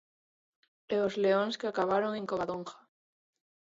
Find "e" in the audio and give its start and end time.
0.95-0.97